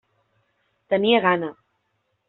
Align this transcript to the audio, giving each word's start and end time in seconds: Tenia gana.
Tenia 0.95 1.21
gana. 1.27 1.55